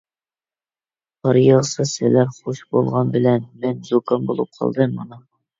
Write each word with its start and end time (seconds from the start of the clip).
قار 1.27 1.37
ياغسا 1.41 1.85
سىلەر 1.91 2.33
خۇش 2.37 2.63
بولغان 2.73 3.15
بىلەن، 3.17 3.47
مەن 3.67 3.79
زۇكام 3.93 4.29
بولۇپ 4.31 4.59
قالدىم 4.61 4.99
مانا. 5.01 5.25